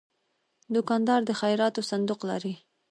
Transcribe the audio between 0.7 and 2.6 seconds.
دوکاندار د خیراتو صندوق لري.